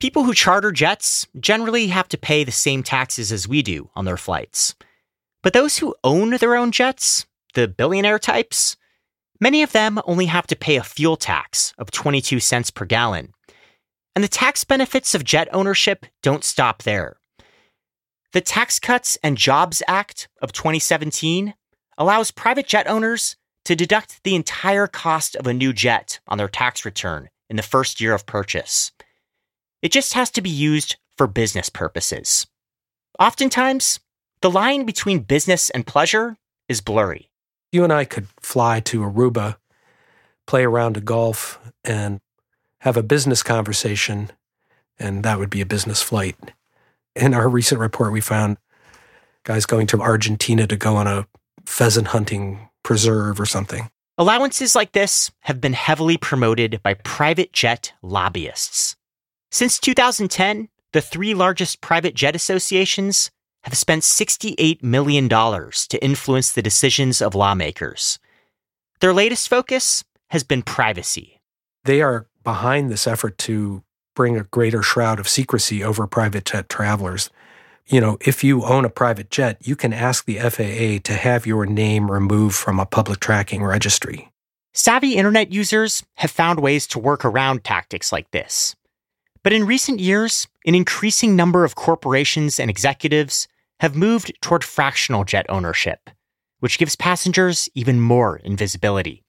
People 0.00 0.22
who 0.24 0.32
charter 0.32 0.70
jets 0.70 1.26
generally 1.40 1.88
have 1.88 2.08
to 2.08 2.18
pay 2.18 2.44
the 2.44 2.52
same 2.52 2.82
taxes 2.82 3.32
as 3.32 3.48
we 3.48 3.62
do 3.62 3.90
on 3.96 4.04
their 4.04 4.16
flights. 4.16 4.74
But 5.42 5.52
those 5.52 5.78
who 5.78 5.94
own 6.04 6.30
their 6.30 6.56
own 6.56 6.70
jets, 6.70 7.26
the 7.54 7.66
billionaire 7.66 8.18
types, 8.18 8.76
many 9.40 9.62
of 9.62 9.72
them 9.72 10.00
only 10.04 10.26
have 10.26 10.46
to 10.48 10.56
pay 10.56 10.76
a 10.76 10.82
fuel 10.82 11.16
tax 11.16 11.74
of 11.78 11.90
22 11.90 12.40
cents 12.40 12.70
per 12.70 12.84
gallon. 12.84 13.32
And 14.14 14.24
the 14.24 14.28
tax 14.28 14.64
benefits 14.64 15.14
of 15.14 15.24
jet 15.24 15.48
ownership 15.52 16.06
don't 16.22 16.44
stop 16.44 16.82
there. 16.82 17.16
The 18.32 18.40
Tax 18.42 18.78
Cuts 18.78 19.16
and 19.22 19.38
Jobs 19.38 19.82
Act 19.88 20.28
of 20.42 20.52
2017 20.52 21.54
allows 21.96 22.30
private 22.30 22.66
jet 22.66 22.86
owners 22.86 23.36
to 23.64 23.74
deduct 23.74 24.22
the 24.22 24.34
entire 24.34 24.86
cost 24.86 25.34
of 25.36 25.46
a 25.46 25.54
new 25.54 25.72
jet 25.72 26.20
on 26.28 26.36
their 26.36 26.48
tax 26.48 26.84
return 26.84 27.28
in 27.48 27.56
the 27.56 27.62
first 27.62 28.00
year 28.00 28.12
of 28.14 28.26
purchase. 28.26 28.92
It 29.82 29.92
just 29.92 30.12
has 30.14 30.30
to 30.32 30.42
be 30.42 30.50
used 30.50 30.96
for 31.16 31.26
business 31.26 31.68
purposes. 31.68 32.46
Oftentimes, 33.18 34.00
the 34.42 34.50
line 34.50 34.84
between 34.84 35.20
business 35.20 35.70
and 35.70 35.86
pleasure 35.86 36.36
is 36.68 36.80
blurry. 36.80 37.30
You 37.70 37.84
and 37.84 37.92
I 37.92 38.04
could 38.04 38.26
fly 38.40 38.80
to 38.80 39.00
Aruba, 39.00 39.56
play 40.46 40.64
around 40.64 40.96
a 40.96 41.00
golf, 41.00 41.58
and 41.84 42.20
have 42.80 42.96
a 42.96 43.02
business 43.02 43.42
conversation, 43.42 44.30
and 44.98 45.22
that 45.24 45.38
would 45.38 45.50
be 45.50 45.60
a 45.60 45.66
business 45.66 46.02
flight. 46.02 46.36
In 47.14 47.34
our 47.34 47.48
recent 47.48 47.80
report, 47.80 48.12
we 48.12 48.20
found 48.20 48.56
guys 49.44 49.66
going 49.66 49.86
to 49.88 50.00
Argentina 50.00 50.66
to 50.66 50.76
go 50.76 50.96
on 50.96 51.06
a 51.06 51.26
pheasant 51.66 52.08
hunting 52.08 52.68
preserve 52.82 53.40
or 53.40 53.46
something. 53.46 53.90
Allowances 54.16 54.74
like 54.74 54.92
this 54.92 55.30
have 55.40 55.60
been 55.60 55.74
heavily 55.74 56.16
promoted 56.16 56.80
by 56.82 56.94
private 56.94 57.52
jet 57.52 57.92
lobbyists. 58.02 58.96
Since 59.50 59.78
2010, 59.78 60.68
the 60.92 61.00
three 61.00 61.34
largest 61.34 61.80
private 61.80 62.14
jet 62.14 62.34
associations 62.34 63.30
have 63.68 63.76
spent 63.76 64.02
$68 64.02 64.82
million 64.82 65.28
to 65.28 65.98
influence 66.02 66.52
the 66.52 66.62
decisions 66.62 67.20
of 67.20 67.34
lawmakers. 67.34 68.18
Their 69.00 69.12
latest 69.12 69.46
focus 69.46 70.04
has 70.30 70.42
been 70.42 70.62
privacy. 70.62 71.42
They 71.84 72.00
are 72.00 72.26
behind 72.44 72.90
this 72.90 73.06
effort 73.06 73.36
to 73.38 73.82
bring 74.16 74.38
a 74.38 74.44
greater 74.44 74.82
shroud 74.82 75.20
of 75.20 75.28
secrecy 75.28 75.84
over 75.84 76.06
private 76.06 76.46
jet 76.46 76.70
travelers. 76.70 77.28
You 77.86 78.00
know, 78.00 78.16
if 78.22 78.42
you 78.42 78.64
own 78.64 78.86
a 78.86 78.90
private 78.90 79.30
jet, 79.30 79.58
you 79.60 79.76
can 79.76 79.92
ask 79.92 80.24
the 80.24 80.38
FAA 80.38 81.02
to 81.04 81.12
have 81.12 81.46
your 81.46 81.66
name 81.66 82.10
removed 82.10 82.56
from 82.56 82.80
a 82.80 82.86
public 82.86 83.20
tracking 83.20 83.62
registry. 83.62 84.32
Savvy 84.72 85.16
internet 85.16 85.52
users 85.52 86.02
have 86.14 86.30
found 86.30 86.60
ways 86.60 86.86
to 86.86 86.98
work 86.98 87.22
around 87.22 87.64
tactics 87.64 88.12
like 88.12 88.30
this. 88.30 88.74
But 89.42 89.52
in 89.52 89.66
recent 89.66 90.00
years, 90.00 90.48
an 90.64 90.74
increasing 90.74 91.36
number 91.36 91.64
of 91.64 91.74
corporations 91.74 92.58
and 92.58 92.70
executives 92.70 93.46
have 93.80 93.96
moved 93.96 94.32
toward 94.40 94.64
fractional 94.64 95.24
jet 95.24 95.46
ownership, 95.48 96.10
which 96.60 96.78
gives 96.78 96.96
passengers 96.96 97.68
even 97.74 98.00
more 98.00 98.36
invisibility. 98.38 99.22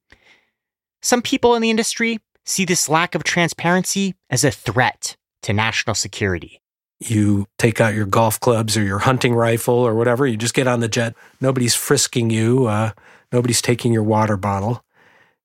Some 1.02 1.22
people 1.22 1.56
in 1.56 1.62
the 1.62 1.70
industry 1.70 2.20
see 2.46 2.66
this 2.66 2.90
lack 2.90 3.16
of 3.16 3.24
transparency 3.24 4.16
as 4.30 4.44
a 4.44 4.52
threat 4.52 5.16
to 5.44 5.54
national 5.54 5.96
security. 5.96 6.62
You 7.00 7.48
take 7.58 7.80
out 7.80 7.96
your 7.96 8.06
golf 8.06 8.40
clubs 8.40 8.76
or 8.76 8.84
your 8.84 9.00
hunting 9.00 9.34
rifle 9.34 9.76
or 9.76 9.96
whatever, 9.96 10.28
you 10.28 10.36
just 10.36 10.54
get 10.54 10.68
on 10.68 10.82
the 10.82 10.90
jet. 10.90 11.16
Nobody's 11.40 11.76
frisking 11.76 12.30
you, 12.30 12.66
uh, 12.66 12.92
nobody's 13.32 13.62
taking 13.62 13.94
your 13.94 14.04
water 14.04 14.36
bottle. 14.36 14.84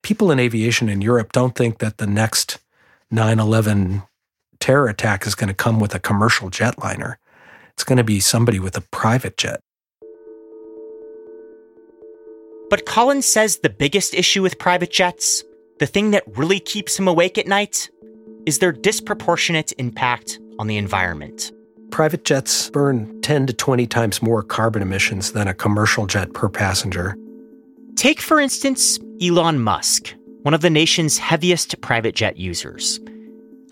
People 0.03 0.31
in 0.31 0.39
aviation 0.39 0.89
in 0.89 1.01
Europe 1.01 1.31
don't 1.31 1.55
think 1.55 1.79
that 1.79 1.97
the 1.97 2.07
next 2.07 2.59
9 3.11 3.39
11 3.39 4.03
terror 4.59 4.87
attack 4.87 5.25
is 5.25 5.35
going 5.35 5.47
to 5.47 5.53
come 5.53 5.79
with 5.79 5.95
a 5.95 5.99
commercial 5.99 6.49
jetliner. 6.49 7.15
It's 7.75 7.83
going 7.83 7.97
to 7.97 8.03
be 8.03 8.19
somebody 8.19 8.59
with 8.59 8.77
a 8.77 8.81
private 8.81 9.37
jet. 9.37 9.59
But 12.69 12.85
Collins 12.85 13.25
says 13.25 13.57
the 13.57 13.69
biggest 13.69 14.13
issue 14.13 14.41
with 14.41 14.57
private 14.57 14.91
jets, 14.91 15.43
the 15.79 15.85
thing 15.85 16.11
that 16.11 16.23
really 16.37 16.59
keeps 16.59 16.97
him 16.97 17.07
awake 17.07 17.37
at 17.37 17.47
night, 17.47 17.89
is 18.45 18.59
their 18.59 18.71
disproportionate 18.71 19.73
impact 19.77 20.39
on 20.57 20.67
the 20.67 20.77
environment. 20.77 21.51
Private 21.91 22.23
jets 22.23 22.69
burn 22.69 23.21
10 23.21 23.47
to 23.47 23.53
20 23.53 23.87
times 23.87 24.21
more 24.21 24.41
carbon 24.41 24.81
emissions 24.81 25.33
than 25.33 25.47
a 25.47 25.53
commercial 25.53 26.07
jet 26.07 26.33
per 26.33 26.49
passenger. 26.49 27.15
Take, 27.95 28.21
for 28.21 28.39
instance, 28.39 28.99
Elon 29.21 29.59
Musk, 29.59 30.13
one 30.41 30.53
of 30.53 30.61
the 30.61 30.69
nation's 30.69 31.17
heaviest 31.17 31.79
private 31.81 32.15
jet 32.15 32.37
users. 32.37 32.99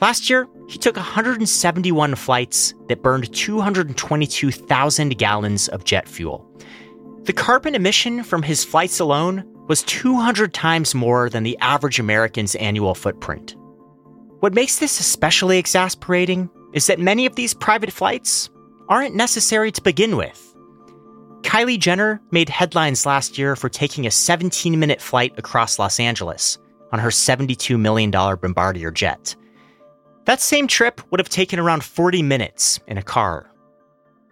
Last 0.04 0.30
year, 0.30 0.50
he 0.68 0.78
took 0.78 0.98
171 0.98 2.16
flights 2.16 2.74
that 2.90 3.02
burned 3.02 3.34
222,000 3.34 5.18
gallons 5.18 5.70
of 5.70 5.86
jet 5.86 6.10
fuel. 6.10 6.46
The 7.24 7.32
carbon 7.32 7.74
emission 7.74 8.22
from 8.26 8.44
his 8.44 8.66
flights 8.66 9.00
alone 9.00 9.46
was 9.70 9.82
200 9.84 10.54
times 10.54 10.94
more 10.94 11.30
than 11.30 11.44
the 11.44 11.58
average 11.60 12.02
American's 12.02 12.56
annual 12.56 12.96
footprint. 12.96 13.56
What 14.42 14.54
makes 14.54 14.80
this 14.80 15.00
especially 15.00 15.58
exasperating 15.58 16.50
is 16.74 16.88
that 16.88 17.00
many 17.00 17.26
of 17.26 17.38
these 17.38 17.54
private 17.54 17.94
flights 17.94 18.50
aren't 18.90 19.16
necessary 19.16 19.72
to 19.72 19.82
begin 19.82 20.18
with. 20.18 20.54
Kylie 21.44 21.80
Jenner 21.80 22.20
made 22.30 22.50
headlines 22.50 23.06
last 23.06 23.38
year 23.38 23.56
for 23.56 23.70
taking 23.70 24.06
a 24.06 24.12
17 24.12 24.78
minute 24.78 25.00
flight 25.00 25.34
across 25.38 25.80
Los 25.80 25.98
Angeles 25.98 26.58
on 26.92 27.00
her 27.00 27.10
$72 27.10 27.80
million 27.80 28.12
Bombardier 28.12 28.92
jet. 28.92 29.38
That 30.26 30.42
same 30.42 30.68
trip 30.68 31.02
would 31.12 31.20
have 31.20 31.30
taken 31.30 31.60
around 31.60 31.84
40 31.84 32.24
minutes 32.24 32.80
in 32.88 32.98
a 32.98 33.04
car. 33.04 33.50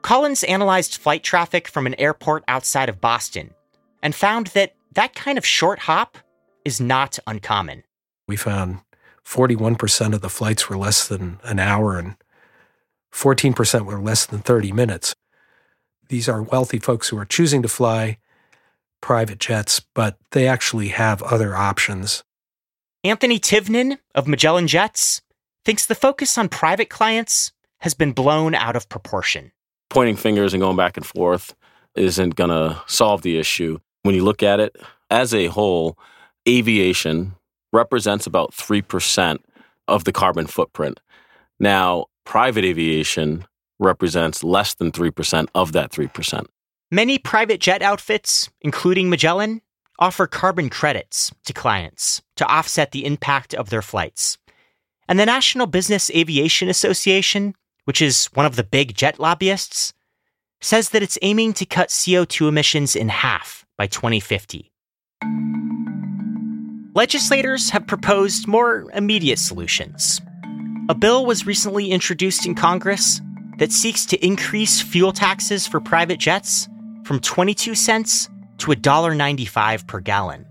Collins 0.02 0.44
analyzed 0.44 0.98
flight 0.98 1.24
traffic 1.24 1.68
from 1.68 1.86
an 1.86 2.00
airport 2.00 2.44
outside 2.48 2.90
of 2.90 3.02
Boston 3.02 3.54
and 4.02 4.16
found 4.16 4.48
that 4.48 4.76
that 4.94 5.16
kind 5.16 5.38
of 5.38 5.46
short 5.46 5.80
hop 5.80 6.18
is 6.66 6.80
not 6.80 7.20
uncommon. 7.28 7.84
We 8.28 8.36
found 8.36 8.80
41% 9.26 10.14
of 10.14 10.22
the 10.22 10.30
flights 10.30 10.70
were 10.70 10.78
less 10.78 11.08
than 11.08 11.40
an 11.44 11.60
hour 11.60 11.98
and 11.98 12.16
14% 13.14 13.86
were 13.86 14.02
less 14.02 14.26
than 14.26 14.40
30 14.40 14.72
minutes. 14.72 15.14
These 16.08 16.30
are 16.30 16.42
wealthy 16.42 16.80
folks 16.80 17.10
who 17.10 17.18
are 17.18 17.26
choosing 17.26 17.62
to 17.62 17.68
fly 17.68 18.18
private 19.02 19.40
jets, 19.40 19.82
but 19.94 20.18
they 20.32 20.48
actually 20.48 20.90
have 20.90 21.22
other 21.24 21.56
options. 21.56 22.24
Anthony 23.04 23.40
Tivnan 23.40 23.98
of 24.14 24.28
Magellan 24.28 24.68
Jets 24.68 25.22
thinks 25.66 25.86
the 25.86 25.96
focus 25.96 26.38
on 26.38 26.50
private 26.50 26.90
clients 26.90 27.52
has 27.80 27.94
been 27.94 28.12
blown 28.12 28.56
out 28.56 28.76
of 28.76 28.90
proportion. 28.90 29.52
Pointing 29.90 30.16
fingers 30.16 30.54
and 30.54 30.62
going 30.62 30.78
back 30.78 30.98
and 30.98 31.06
forth 31.06 31.56
isn't 31.96 32.36
going 32.36 32.50
to 32.50 32.82
solve 32.88 33.22
the 33.22 33.38
issue. 33.38 33.80
When 34.04 34.16
you 34.16 34.24
look 34.24 34.44
at 34.44 34.60
it 34.60 34.76
as 35.10 35.34
a 35.34 35.48
whole, 35.48 35.98
aviation 36.48 37.34
represents 37.74 38.26
about 38.26 38.54
3% 38.54 39.40
of 39.88 40.04
the 40.04 40.12
carbon 40.12 40.48
footprint. 40.48 41.00
Now, 41.60 42.06
private 42.26 42.66
aviation 42.66 43.46
represents 43.80 44.44
less 44.44 44.76
than 44.76 44.92
3% 44.92 45.48
of 45.56 45.72
that 45.74 45.92
3%. 45.92 46.46
Many 46.92 47.18
private 47.18 47.60
jet 47.60 47.82
outfits, 47.82 48.50
including 48.62 49.10
Magellan, 49.10 49.62
offer 50.00 50.28
carbon 50.28 50.70
credits 50.70 51.32
to 51.46 51.54
clients 51.54 52.22
to 52.36 52.46
offset 52.46 52.92
the 52.92 53.06
impact 53.06 53.54
of 53.54 53.70
their 53.70 53.82
flights. 53.82 54.38
And 55.12 55.20
the 55.20 55.26
National 55.26 55.68
Business 55.68 56.10
Aviation 56.12 56.70
Association, 56.70 57.54
which 57.84 58.02
is 58.02 58.28
one 58.28 58.46
of 58.46 58.56
the 58.56 58.64
big 58.64 58.96
jet 58.96 59.20
lobbyists, 59.20 59.92
says 60.62 60.92
that 60.92 61.04
it's 61.04 61.18
aiming 61.22 61.52
to 61.56 61.66
cut 61.66 61.90
CO2 61.90 62.48
emissions 62.48 62.96
in 62.96 63.10
half 63.10 63.66
by 63.78 63.88
2050. 63.88 64.72
Legislators 66.96 67.72
have 67.72 67.86
proposed 67.88 68.48
more 68.48 68.90
immediate 68.94 69.40
solutions. 69.40 70.22
A 70.88 70.96
bill 70.96 71.26
was 71.26 71.46
recently 71.46 71.92
introduced 71.92 72.46
in 72.46 72.56
Congress 72.56 73.20
that 73.58 73.74
seeks 73.74 74.06
to 74.06 74.26
increase 74.26 74.80
fuel 74.80 75.12
taxes 75.12 75.68
for 75.68 75.82
private 75.82 76.22
jets 76.22 76.70
from 77.04 77.20
22 77.20 77.76
cents 77.76 78.30
to 78.60 78.68
$1.95 78.68 79.86
per 79.88 80.00
gallon. 80.00 80.46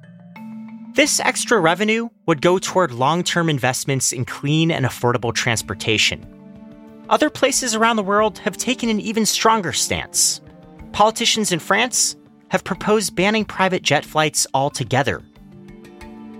This 0.94 1.20
extra 1.20 1.60
revenue 1.60 2.08
would 2.26 2.42
go 2.42 2.58
toward 2.58 2.90
long 2.90 3.22
term 3.22 3.48
investments 3.48 4.10
in 4.10 4.24
clean 4.24 4.72
and 4.72 4.84
affordable 4.84 5.32
transportation. 5.32 6.26
Other 7.08 7.30
places 7.30 7.76
around 7.76 7.94
the 7.94 8.02
world 8.02 8.38
have 8.40 8.56
taken 8.56 8.88
an 8.88 9.00
even 9.00 9.24
stronger 9.24 9.72
stance. 9.72 10.40
Politicians 10.90 11.52
in 11.52 11.60
France 11.60 12.16
have 12.48 12.64
proposed 12.64 13.14
banning 13.14 13.44
private 13.44 13.82
jet 13.82 14.04
flights 14.04 14.48
altogether. 14.52 15.22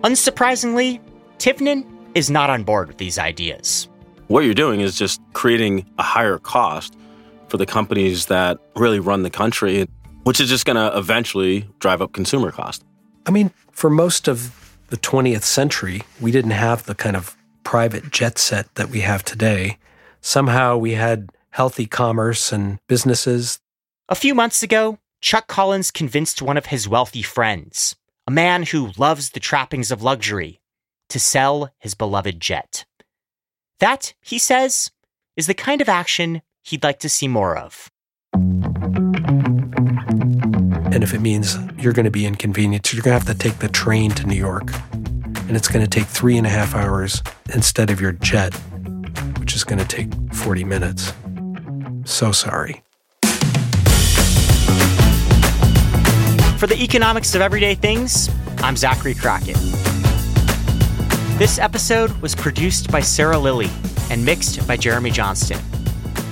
Unsurprisingly, 0.03 1.01
Tivnan 1.39 1.87
is 2.17 2.29
not 2.29 2.51
on 2.51 2.65
board 2.65 2.89
with 2.89 2.99
these 2.99 3.21
ideas. 3.21 3.89
What 4.27 4.45
you're 4.45 4.55
doing 4.55 4.81
is 4.81 4.97
just 4.97 5.21
creating 5.33 5.89
a 5.99 6.03
higher 6.03 6.39
cost 6.39 6.97
for 7.49 7.57
the 7.57 7.67
companies 7.67 8.27
that 8.27 8.59
really 8.75 8.99
run 8.99 9.23
the 9.23 9.31
country, 9.31 9.87
which 10.25 10.41
is 10.41 10.49
just 10.49 10.65
going 10.65 10.77
to 10.77 10.97
eventually 10.99 11.69
drive 11.79 12.03
up 12.03 12.13
consumer 12.13 12.51
cost. 12.51 12.85
I 13.27 13.31
mean, 13.31 13.51
for 13.73 13.91
most 13.91 14.29
of 14.29 14.79
the 14.89 14.97
20th 14.97 15.43
century, 15.43 16.03
we 16.21 16.31
didn't 16.31 16.53
have 16.53 16.85
the 16.85 16.95
kind 16.95 17.17
of 17.17 17.37
private 17.65 18.11
jet 18.11 18.39
set 18.39 18.75
that 18.75 18.91
we 18.91 19.01
have 19.01 19.25
today. 19.25 19.79
Somehow 20.21 20.77
we 20.77 20.93
had 20.93 21.31
healthy 21.51 21.87
commerce 21.87 22.53
and 22.53 22.79
businesses. 22.89 23.61
A 24.09 24.15
few 24.15 24.35
months 24.35 24.63
ago, 24.63 24.99
Chuck 25.21 25.47
Collins 25.47 25.91
convinced 25.91 26.43
one 26.43 26.57
of 26.57 26.67
his 26.67 26.89
wealthy 26.89 27.23
friends, 27.23 27.97
a 28.27 28.31
man 28.31 28.65
who 28.65 28.91
loves 28.97 29.31
the 29.31 29.41
trappings 29.41 29.91
of 29.91 30.03
luxury, 30.03 30.61
to 31.09 31.21
sell 31.21 31.73
his 31.79 31.95
beloved 31.95 32.41
jet. 32.41 32.85
That, 33.81 34.15
he 34.21 34.39
says, 34.39 34.91
is 35.37 35.47
the 35.47 35.55
kind 35.55 35.81
of 35.81 35.89
action 35.89 36.43
he'd 36.63 36.85
like 36.85 37.01
to 37.01 37.09
see 37.09 37.29
more 37.29 37.57
of. 37.57 37.91
And 41.01 41.09
if 41.09 41.15
it 41.15 41.23
means 41.23 41.57
you're 41.79 41.95
going 41.95 42.05
to 42.05 42.11
be 42.11 42.27
inconvenienced, 42.27 42.93
you're 42.93 43.03
going 43.03 43.19
to 43.19 43.25
have 43.25 43.35
to 43.35 43.43
take 43.43 43.59
the 43.59 43.71
train 43.71 44.11
to 44.11 44.27
New 44.27 44.35
York. 44.35 44.71
And 44.93 45.57
it's 45.57 45.67
going 45.67 45.83
to 45.83 45.89
take 45.89 46.07
three 46.07 46.37
and 46.37 46.47
a 46.47 46.51
half 46.51 46.75
hours 46.75 47.23
instead 47.55 47.89
of 47.89 48.03
your 48.03 48.13
jet, 48.13 48.53
which 49.39 49.55
is 49.55 49.65
going 49.65 49.79
to 49.79 49.87
take 49.87 50.13
40 50.35 50.63
minutes. 50.65 51.15
So 52.05 52.33
sorry. 52.33 52.83
For 56.59 56.67
the 56.67 56.77
economics 56.79 57.35
of 57.35 57.41
everyday 57.41 57.77
things, 57.77 58.29
I'm 58.59 58.77
Zachary 58.77 59.15
Crockett. 59.15 59.57
This 61.39 61.59
episode 61.59 62.11
was 62.21 62.35
produced 62.35 62.93
by 62.93 63.01
Sarah 63.01 63.39
Lilley 63.39 63.71
and 64.11 64.23
mixed 64.23 64.69
by 64.69 64.77
Jeremy 64.77 65.13
Johnston. 65.13 65.61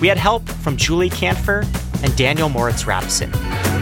We 0.03 0.09
had 0.09 0.19
help 0.19 0.47
from 0.47 0.77
Julie 0.77 1.09
Kanfer 1.09 1.63
and 2.05 2.15
Daniel 2.19 2.51
Moritz-Rabson. 2.51 3.78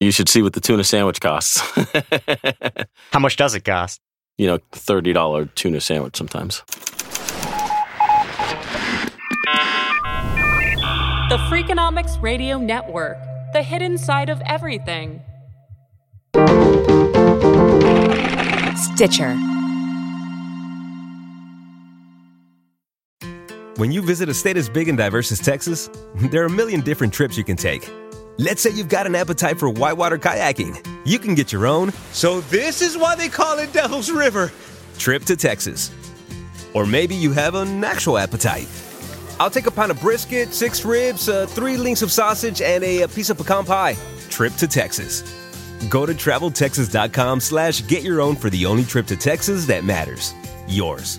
You 0.00 0.12
should 0.12 0.28
see 0.28 0.42
what 0.42 0.52
the 0.52 0.60
tuna 0.60 0.84
sandwich 0.84 1.20
costs. 1.20 1.58
How 3.10 3.18
much 3.18 3.36
does 3.36 3.56
it 3.56 3.64
cost? 3.64 4.00
You 4.36 4.46
know, 4.46 4.58
$30 4.72 5.54
tuna 5.56 5.80
sandwich 5.80 6.16
sometimes. 6.16 6.62
The 11.28 11.36
Freakonomics 11.50 12.22
Radio 12.22 12.58
Network, 12.58 13.18
the 13.52 13.62
hidden 13.62 13.98
side 13.98 14.30
of 14.30 14.40
everything. 14.46 15.20
Stitcher. 18.76 19.34
When 23.78 23.90
you 23.90 24.00
visit 24.00 24.28
a 24.28 24.34
state 24.34 24.56
as 24.56 24.68
big 24.68 24.88
and 24.88 24.96
diverse 24.96 25.32
as 25.32 25.40
Texas, 25.40 25.90
there 26.30 26.42
are 26.42 26.46
a 26.46 26.50
million 26.50 26.82
different 26.82 27.12
trips 27.12 27.36
you 27.36 27.42
can 27.42 27.56
take. 27.56 27.90
Let's 28.40 28.62
say 28.62 28.70
you've 28.70 28.88
got 28.88 29.08
an 29.08 29.16
appetite 29.16 29.58
for 29.58 29.68
whitewater 29.68 30.16
kayaking. 30.16 30.86
You 31.04 31.18
can 31.18 31.34
get 31.34 31.52
your 31.52 31.66
own, 31.66 31.90
so 32.12 32.40
this 32.42 32.80
is 32.82 32.96
why 32.96 33.16
they 33.16 33.28
call 33.28 33.58
it 33.58 33.72
Devil's 33.72 34.12
River, 34.12 34.52
trip 34.96 35.24
to 35.24 35.34
Texas. 35.34 35.90
Or 36.72 36.86
maybe 36.86 37.16
you 37.16 37.32
have 37.32 37.56
an 37.56 37.82
actual 37.82 38.16
appetite. 38.16 38.68
I'll 39.40 39.50
take 39.50 39.66
a 39.66 39.72
pound 39.72 39.90
of 39.90 40.00
brisket, 40.00 40.54
six 40.54 40.84
ribs, 40.84 41.28
uh, 41.28 41.46
three 41.46 41.76
links 41.76 42.00
of 42.02 42.12
sausage, 42.12 42.62
and 42.62 42.84
a, 42.84 43.02
a 43.02 43.08
piece 43.08 43.28
of 43.28 43.38
pecan 43.38 43.64
pie. 43.64 43.96
Trip 44.30 44.52
to 44.54 44.68
Texas. 44.68 45.22
Go 45.90 46.06
to 46.06 46.14
traveltexas.com 46.14 47.40
slash 47.40 47.88
get 47.88 48.04
your 48.04 48.20
own 48.20 48.36
for 48.36 48.50
the 48.50 48.66
only 48.66 48.84
trip 48.84 49.06
to 49.06 49.16
Texas 49.16 49.66
that 49.66 49.82
matters. 49.82 50.32
Yours. 50.68 51.18